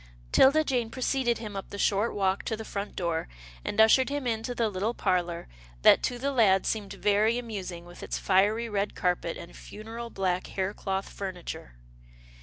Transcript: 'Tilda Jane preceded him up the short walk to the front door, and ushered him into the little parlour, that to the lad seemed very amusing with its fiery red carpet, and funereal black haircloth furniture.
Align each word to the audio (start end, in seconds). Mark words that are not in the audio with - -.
'Tilda 0.31 0.63
Jane 0.63 0.89
preceded 0.89 1.37
him 1.37 1.55
up 1.55 1.69
the 1.69 1.77
short 1.77 2.15
walk 2.15 2.41
to 2.45 2.57
the 2.57 2.65
front 2.65 2.95
door, 2.95 3.27
and 3.63 3.79
ushered 3.79 4.09
him 4.09 4.25
into 4.25 4.55
the 4.55 4.67
little 4.67 4.95
parlour, 4.95 5.47
that 5.83 6.01
to 6.01 6.17
the 6.17 6.31
lad 6.31 6.65
seemed 6.65 6.93
very 6.93 7.37
amusing 7.37 7.85
with 7.85 8.01
its 8.01 8.17
fiery 8.17 8.67
red 8.67 8.95
carpet, 8.95 9.37
and 9.37 9.55
funereal 9.55 10.09
black 10.09 10.47
haircloth 10.47 11.07
furniture. 11.07 11.75